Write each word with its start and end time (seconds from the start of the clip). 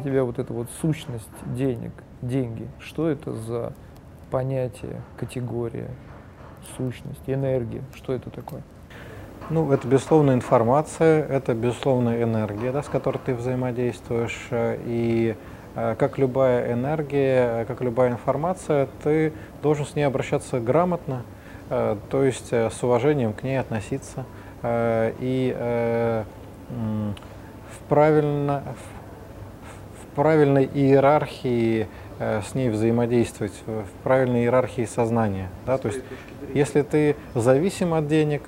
тебя 0.00 0.24
вот 0.24 0.38
эта 0.38 0.52
вот 0.52 0.68
сущность 0.80 1.28
денег, 1.46 1.92
деньги, 2.22 2.68
что 2.80 3.08
это 3.08 3.32
за 3.32 3.72
понятие, 4.30 5.02
категория, 5.16 5.88
сущность, 6.76 7.22
энергия, 7.26 7.82
что 7.94 8.12
это 8.12 8.30
такое? 8.30 8.62
Ну, 9.50 9.72
это, 9.72 9.88
безусловно, 9.88 10.32
информация, 10.32 11.24
это, 11.26 11.54
безусловно, 11.54 12.22
энергия, 12.22 12.70
да, 12.70 12.82
с 12.82 12.88
которой 12.88 13.18
ты 13.24 13.34
взаимодействуешь. 13.34 14.48
И 14.50 15.36
э, 15.74 15.94
как 15.98 16.18
любая 16.18 16.70
энергия, 16.74 17.64
как 17.64 17.80
любая 17.80 18.10
информация, 18.10 18.88
ты 19.02 19.32
должен 19.62 19.86
с 19.86 19.94
ней 19.94 20.02
обращаться 20.02 20.60
грамотно, 20.60 21.22
э, 21.70 21.96
то 22.10 22.24
есть 22.24 22.48
э, 22.52 22.68
с 22.68 22.82
уважением 22.82 23.32
к 23.32 23.42
ней 23.42 23.58
относиться 23.58 24.26
и 24.60 26.24
в, 26.68 27.88
правильно, 27.88 28.64
правильной 30.18 30.64
иерархии 30.64 31.86
с 32.18 32.52
ней 32.56 32.70
взаимодействовать, 32.70 33.52
в 33.66 34.02
правильной 34.02 34.40
иерархии 34.40 34.84
сознания. 34.84 35.48
Да? 35.64 35.78
То 35.78 35.86
есть, 35.86 36.00
если 36.54 36.82
ты 36.82 37.14
зависим 37.36 37.94
от 37.94 38.08
денег, 38.08 38.42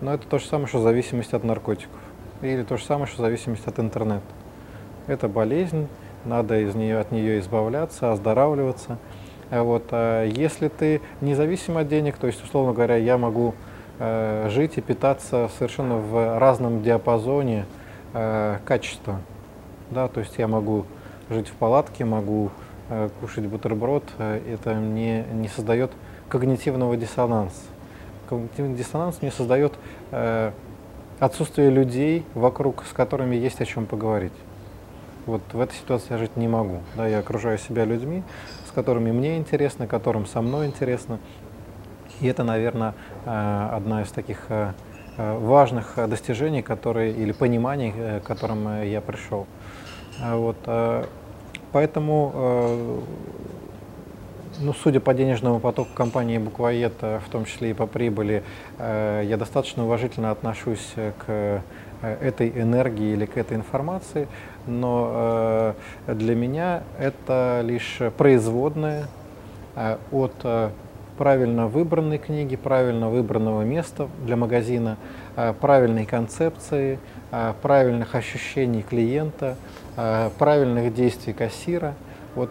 но 0.00 0.14
это 0.14 0.26
то 0.26 0.38
же 0.38 0.46
самое, 0.46 0.66
что 0.66 0.80
зависимость 0.80 1.34
от 1.34 1.44
наркотиков. 1.44 2.00
Или 2.40 2.62
то 2.62 2.78
же 2.78 2.84
самое, 2.84 3.06
что 3.06 3.20
зависимость 3.20 3.66
от 3.66 3.78
интернета. 3.78 4.24
Это 5.06 5.28
болезнь, 5.28 5.88
надо 6.24 6.58
из 6.60 6.74
нее, 6.74 7.00
от 7.00 7.12
нее 7.12 7.38
избавляться, 7.40 8.10
оздоравливаться. 8.10 8.96
А 9.50 9.62
вот, 9.62 9.88
а 9.90 10.24
если 10.24 10.68
ты 10.68 11.02
независим 11.20 11.76
от 11.76 11.88
денег, 11.88 12.16
то 12.16 12.26
есть, 12.26 12.42
условно 12.42 12.72
говоря, 12.72 12.96
я 12.96 13.18
могу 13.18 13.54
э, 13.98 14.48
жить 14.48 14.78
и 14.78 14.80
питаться 14.80 15.50
совершенно 15.58 15.96
в 15.96 16.38
разном 16.38 16.82
диапазоне 16.82 17.66
э, 18.14 18.56
качества. 18.64 19.20
Да, 19.90 20.08
то 20.08 20.20
есть 20.20 20.36
я 20.38 20.48
могу 20.48 20.84
жить 21.30 21.48
в 21.48 21.54
палатке, 21.54 22.04
могу 22.04 22.50
э, 22.88 23.08
кушать 23.20 23.46
бутерброд, 23.46 24.04
э, 24.18 24.54
это 24.54 24.74
мне 24.74 25.24
не 25.32 25.48
создает 25.48 25.92
когнитивного 26.28 26.96
диссонанса 26.96 27.62
когнитивный 28.26 28.76
диссонанс 28.76 29.22
мне 29.22 29.30
создает 29.30 29.74
э, 30.10 30.52
отсутствие 31.18 31.70
людей 31.70 32.24
вокруг, 32.34 32.84
с 32.88 32.92
которыми 32.92 33.36
есть 33.36 33.60
о 33.60 33.64
чем 33.64 33.86
поговорить. 33.86 34.32
Вот 35.24 35.42
в 35.52 35.60
этой 35.60 35.74
ситуации 35.74 36.12
я 36.12 36.18
жить 36.18 36.36
не 36.36 36.46
могу. 36.46 36.80
Да, 36.96 37.06
я 37.06 37.18
окружаю 37.18 37.58
себя 37.58 37.84
людьми, 37.84 38.22
с 38.68 38.72
которыми 38.72 39.10
мне 39.10 39.38
интересно, 39.38 39.86
которым 39.86 40.26
со 40.26 40.40
мной 40.40 40.66
интересно. 40.66 41.18
И 42.20 42.26
это, 42.26 42.44
наверное, 42.44 42.94
э, 43.24 43.68
одна 43.72 44.02
из 44.02 44.08
таких 44.10 44.46
э, 44.48 44.72
важных 45.16 45.94
достижений, 46.08 46.62
которые, 46.62 47.12
или 47.12 47.32
пониманий, 47.32 47.92
э, 47.96 48.20
к 48.20 48.24
которым 48.24 48.68
э, 48.68 48.88
я 48.88 49.00
пришел. 49.00 49.46
Вот, 50.18 50.56
поэтому 51.72 53.02
ну, 54.58 54.72
судя 54.72 55.00
по 55.00 55.14
денежному 55.14 55.60
потоку 55.60 55.90
компании 55.94 56.38
«Буквоед», 56.38 56.94
э, 57.00 57.20
в 57.24 57.28
том 57.30 57.44
числе 57.44 57.70
и 57.70 57.74
по 57.74 57.86
прибыли, 57.86 58.42
э, 58.78 59.22
я 59.24 59.36
достаточно 59.36 59.84
уважительно 59.84 60.30
отношусь 60.30 60.94
к 60.94 61.24
э, 61.26 61.60
этой 62.02 62.48
энергии 62.48 63.12
или 63.12 63.26
к 63.26 63.36
этой 63.36 63.56
информации, 63.56 64.28
но 64.66 65.74
для 66.06 66.34
меня 66.34 66.82
это 66.98 67.62
лишь 67.64 67.98
производная 68.18 69.06
от 70.12 70.34
правильно 71.18 71.66
выбранной 71.66 72.18
книги, 72.18 72.56
правильно 72.56 73.08
выбранного 73.08 73.62
места 73.62 74.08
для 74.24 74.36
магазина, 74.36 74.96
правильной 75.60 76.06
концепции, 76.06 76.98
правильных 77.62 78.14
ощущений 78.14 78.82
клиента, 78.82 79.56
правильных 80.38 80.94
действий 80.94 81.32
кассира. 81.32 81.94
Вот 82.34 82.50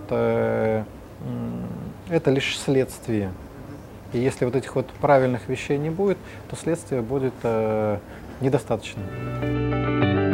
это 2.10 2.32
лишь 2.32 2.58
следствие. 2.60 3.32
И 4.14 4.20
если 4.20 4.46
вот 4.46 4.56
этих 4.56 4.76
вот 4.76 4.88
правильных 5.02 5.50
вещей 5.50 5.78
не 5.78 5.90
будет, 5.90 6.18
то 6.50 6.56
следствие 6.56 7.02
будет 7.02 7.34
э, 7.44 7.98
недостаточным. 8.40 10.25